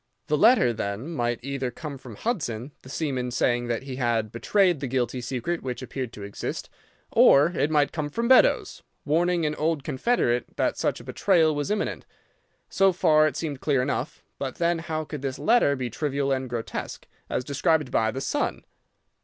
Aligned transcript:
The 0.25 0.35
letter, 0.35 0.73
then, 0.73 1.11
might 1.11 1.39
either 1.43 1.69
come 1.69 1.99
from 1.99 2.15
Hudson, 2.15 2.71
the 2.81 2.89
seaman, 2.89 3.29
saying 3.29 3.67
that 3.67 3.83
he 3.83 3.97
had 3.97 4.31
betrayed 4.31 4.79
the 4.79 4.87
guilty 4.87 5.21
secret 5.21 5.61
which 5.61 5.83
appeared 5.83 6.11
to 6.13 6.23
exist, 6.23 6.71
or 7.11 7.51
it 7.51 7.69
might 7.69 7.91
come 7.91 8.09
from 8.09 8.27
Beddoes, 8.27 8.81
warning 9.05 9.45
an 9.45 9.53
old 9.53 9.83
confederate 9.83 10.47
that 10.57 10.75
such 10.75 10.99
a 10.99 11.03
betrayal 11.03 11.53
was 11.53 11.69
imminent. 11.69 12.07
So 12.67 12.91
far 12.91 13.27
it 13.27 13.37
seemed 13.37 13.61
clear 13.61 13.83
enough. 13.83 14.23
But 14.39 14.55
then 14.55 14.79
how 14.79 15.03
could 15.03 15.21
this 15.21 15.37
letter 15.37 15.75
be 15.75 15.91
trivial 15.91 16.31
and 16.31 16.49
grotesque, 16.49 17.05
as 17.29 17.43
described 17.43 17.91
by 17.91 18.09
the 18.09 18.21
son? 18.21 18.65